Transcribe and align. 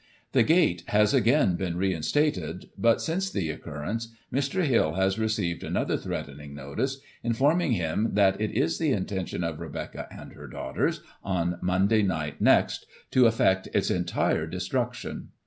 The 0.31 0.41
gate 0.41 0.81
has 0.87 1.13
again 1.13 1.55
been 1.57 1.77
re 1.77 1.93
instated; 1.93 2.71
but, 2.75 3.01
since 3.03 3.29
the 3.29 3.51
occurrence, 3.51 4.11
Mr. 4.33 4.65
Hill 4.65 4.95
has 4.95 5.19
re 5.19 5.27
ceived 5.27 5.61
another 5.63 5.95
threatening 5.95 6.55
notice, 6.55 7.01
informing 7.21 7.73
him 7.73 8.09
that 8.15 8.41
it 8.41 8.49
is 8.49 8.79
the 8.79 8.93
intention 8.93 9.43
of 9.43 9.59
Rebecca 9.59 10.07
and 10.09 10.33
her 10.33 10.47
daughters, 10.47 11.01
on 11.23 11.59
Monday 11.61 12.01
night 12.01 12.41
next, 12.41 12.87
to 13.11 13.27
effect 13.27 13.67
its 13.75 13.91
entire 13.91 14.47
destruction. 14.47 15.27